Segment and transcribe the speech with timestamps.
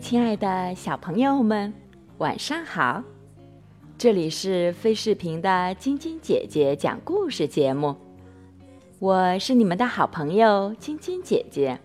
[0.00, 1.72] 亲爱的小朋友们，
[2.18, 3.04] 晚上好！
[3.96, 7.94] 这里是飞视频的晶晶姐姐讲故事节目，
[8.98, 11.78] 我是你们的好朋友晶晶姐姐。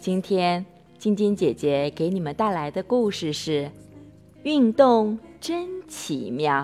[0.00, 0.66] 今天
[0.98, 3.66] 晶晶姐姐给你们带来的故事是
[4.42, 6.62] 《运动真奇妙》。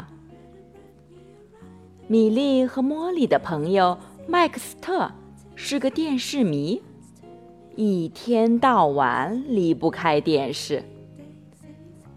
[2.08, 3.96] 米莉和莫莉的朋友
[4.26, 5.08] 麦克斯特。
[5.60, 6.80] 是个电视迷。
[7.74, 10.84] 一天到晚离不开电视。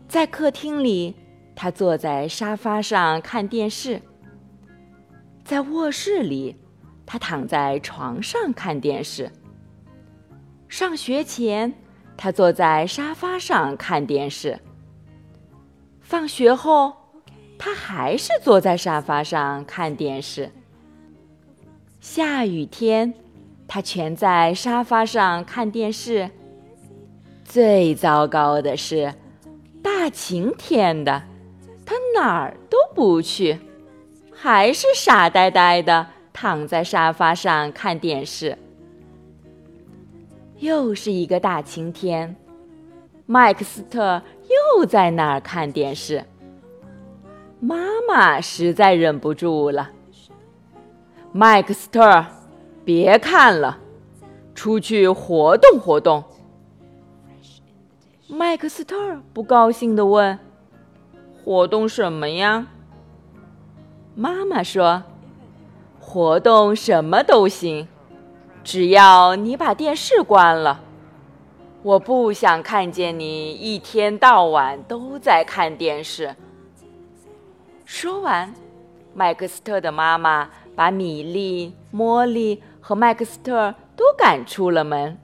[0.07, 1.15] 在客厅里，
[1.55, 3.99] 他坐在沙发上看电视；
[5.43, 6.55] 在卧室里，
[7.03, 9.31] 他躺在床上看电视。
[10.69, 11.73] 上学前，
[12.15, 14.59] 他坐在沙发上看电视；
[15.99, 16.93] 放学后，
[17.57, 20.51] 他还是坐在沙发上看电视。
[21.99, 23.11] 下雨天。
[23.73, 26.29] 他全在沙发上看电视。
[27.45, 29.13] 最糟糕的是，
[29.81, 31.23] 大晴天的，
[31.85, 33.57] 他哪儿都不去，
[34.29, 38.57] 还是傻呆呆的躺在沙发上看电视。
[40.59, 42.35] 又是一个大晴天，
[43.25, 44.21] 麦克斯特
[44.75, 46.25] 又在那儿看电视。
[47.61, 49.91] 妈妈实在忍不住了，
[51.31, 52.25] 麦克斯特。
[52.83, 53.77] 别看了，
[54.55, 56.23] 出去活动活动。
[58.27, 58.95] 麦克斯特
[59.33, 60.39] 不高兴地问
[61.43, 62.67] ：“活动什么呀？”
[64.15, 65.03] 妈妈说
[65.99, 67.87] ：“活动什么都行，
[68.63, 70.81] 只要你把电视关了。
[71.83, 76.35] 我不想看见你一天到晚都在看电视。”
[77.85, 78.53] 说完，
[79.13, 82.63] 麦克斯特的妈妈把米莉、茉莉。
[82.81, 85.17] 和麦克斯特都赶出了门。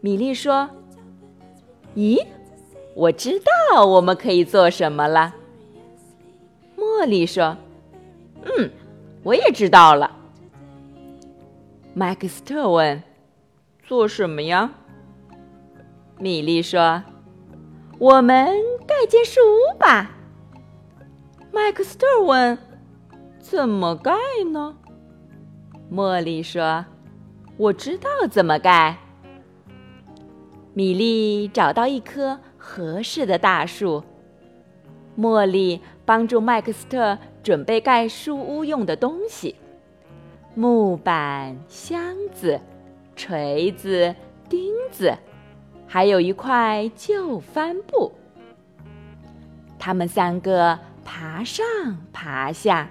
[0.00, 0.68] 米莉说
[1.96, 2.26] ：“咦，
[2.94, 3.40] 我知
[3.70, 5.34] 道我们可以做什么了。”
[6.76, 7.56] 茉莉说
[8.44, 8.70] ：“嗯，
[9.22, 10.16] 我也知道了。”
[11.94, 13.02] 麦克斯特问
[13.86, 14.72] ：“做什么呀？”
[16.18, 17.02] 米莉说
[17.98, 18.48] ：“我们
[18.86, 20.10] 盖间树屋吧。”
[21.52, 22.56] 麦克斯特问
[23.40, 24.12] ：“怎么盖
[24.52, 24.76] 呢？”
[25.92, 26.84] 茉莉说
[27.58, 28.96] ：“我知道怎么盖。”
[30.72, 34.04] 米莉找到一棵合适的大树。
[35.18, 39.56] 茉莉帮助麦克斯特准备盖树屋用的东西：
[40.54, 42.60] 木板、箱子、
[43.16, 44.14] 锤子、
[44.48, 45.12] 钉子，
[45.88, 48.12] 还有一块旧帆布。
[49.76, 51.66] 他们三个爬上
[52.12, 52.88] 爬下。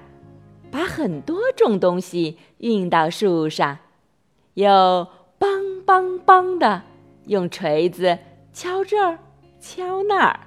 [0.71, 3.79] 把很多重东西运到树上，
[4.53, 5.07] 又
[5.39, 6.83] 梆梆梆的
[7.25, 8.17] 用锤子
[8.53, 9.17] 敲这儿
[9.59, 10.39] 敲那儿。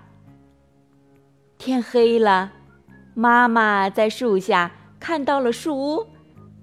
[1.58, 2.52] 天黑了，
[3.14, 6.06] 妈妈在树下看到了树屋，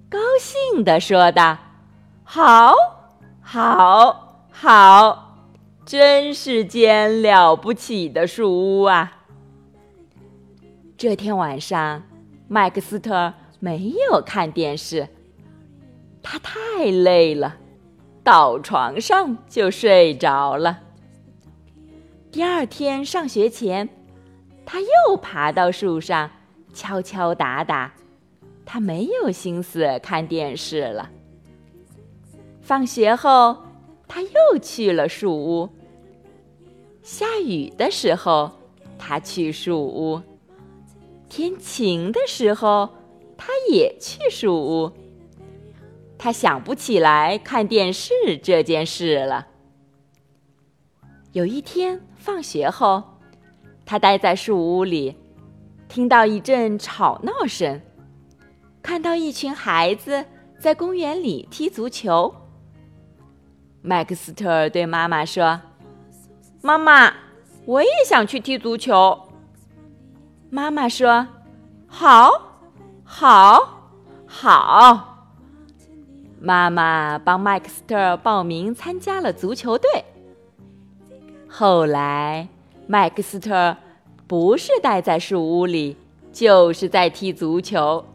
[0.10, 1.58] 高兴地说道
[2.24, 2.74] ：“好，
[3.42, 5.38] 好，好，
[5.86, 9.18] 真是间了不起的树屋啊！”
[10.98, 12.04] 这天晚上，
[12.48, 13.34] 麦克斯特。
[13.60, 15.10] 没有看电视，
[16.24, 17.58] 他太累了，
[18.24, 20.80] 倒床上就睡着了。
[22.32, 23.90] 第二天上学前，
[24.66, 26.32] 他又爬到树上
[26.74, 27.94] 敲敲打打，
[28.66, 31.10] 他没有心思看电视了。
[32.62, 33.58] 放学后，
[34.08, 35.70] 他又去了树屋。
[37.02, 38.52] 下雨的时候，
[38.98, 40.22] 他去树屋；
[41.28, 42.90] 天晴的时候。
[43.40, 44.92] 他也去树屋。
[46.18, 48.14] 他想不起来看电视
[48.44, 49.48] 这件事了。
[51.32, 53.02] 有一天放学后，
[53.86, 55.16] 他待在树屋里，
[55.88, 57.82] 听到一阵吵闹声，
[58.82, 60.26] 看到一群孩子
[60.60, 62.36] 在公园里踢足球。
[63.82, 65.62] 麦克斯特对妈妈说
[66.62, 67.14] ：“妈妈，
[67.66, 69.18] 我也想去踢足球。”
[70.52, 71.26] 妈妈说
[71.88, 72.48] ：“好。”
[73.12, 73.90] 好，
[74.28, 75.26] 好。
[76.40, 79.90] 妈妈帮麦克斯特报名参加了足球队。
[81.48, 82.48] 后来，
[82.86, 83.76] 麦克斯特
[84.28, 85.98] 不是待在树屋里，
[86.32, 88.06] 就是在踢足球。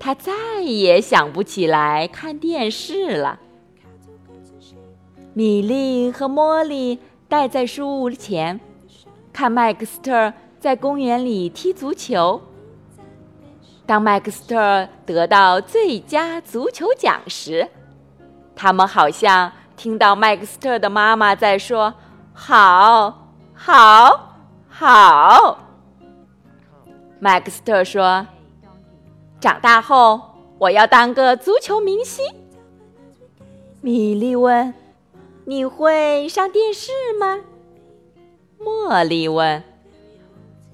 [0.00, 3.38] 他再也想不起来看电视了。
[5.32, 6.98] 米莉和茉莉
[7.28, 8.60] 待在树屋前，
[9.32, 12.42] 看麦克斯特在公园里踢足球。
[13.88, 17.66] 当麦克斯特得到最佳足球奖时，
[18.54, 21.94] 他们好像听到麦克斯特的妈妈在说
[22.34, 24.36] ：“好，好，
[24.68, 25.58] 好。
[27.18, 28.26] 麦克斯特说
[29.40, 30.20] ：“长大后
[30.58, 32.26] 我要当个足球明星。”
[33.80, 34.74] 米莉问
[35.46, 37.40] ：“你会上电视吗？”
[38.60, 39.62] 茉莉问：“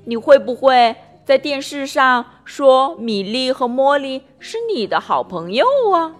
[0.04, 6.14] 你会不会在电视上说米莉和茉莉是你的好朋友啊？”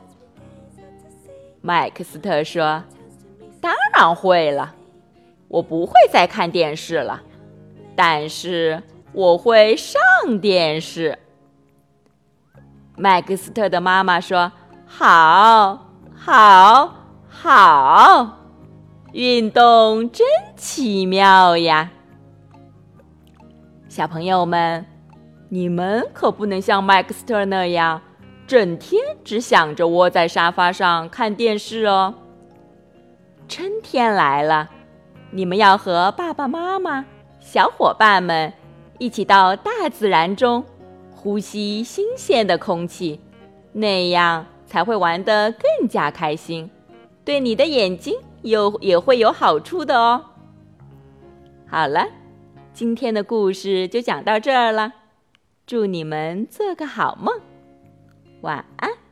[1.61, 2.83] 麦克斯特说
[3.61, 4.75] ：“当然会了，
[5.49, 7.23] 我不会再看电视了，
[7.95, 8.83] 但是。”
[9.15, 10.01] 我会上
[10.41, 11.17] 电视。
[12.97, 14.51] 麦克斯特的妈妈说
[14.85, 16.93] ：“好，好，
[17.29, 18.39] 好，
[19.13, 21.93] 运动真奇妙呀！”
[23.89, 24.85] 小朋友们，
[25.55, 28.03] 你们可不能像麦克斯特那样，
[28.45, 32.13] 整天只想着窝在沙发上看电视哦。
[33.49, 34.69] 春天来了，
[35.31, 37.07] 你们要和爸爸妈妈、
[37.39, 38.53] 小伙伴们。
[38.99, 40.65] 一起到大自然中，
[41.15, 43.21] 呼吸新鲜的空气，
[43.73, 46.69] 那样才会玩得更加开心，
[47.25, 50.21] 对你的眼睛有也会有好处的哦。
[51.69, 52.09] 好了，
[52.73, 54.93] 今天的故事就讲到这儿了，
[55.67, 57.41] 祝你们做个好梦，
[58.43, 59.04] 晚安。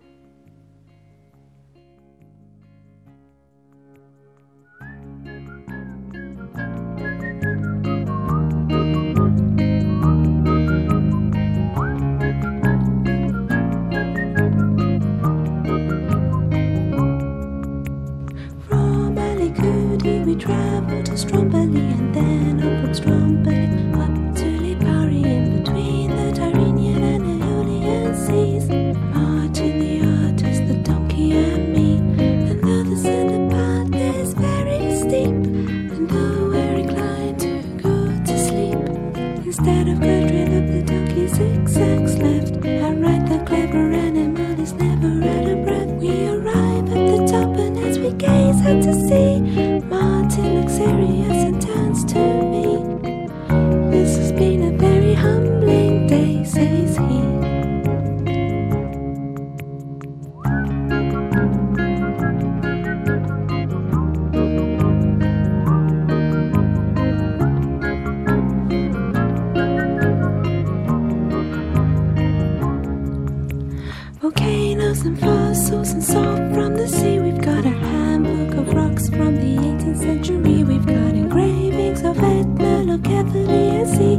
[75.00, 77.19] And fossils and salt from the sea.
[77.19, 80.65] We've got a handbook of rocks from the 18th century.
[80.65, 84.19] We've got engravings of Edna, look and see.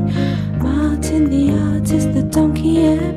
[0.58, 3.13] Martin the artist, the donkey and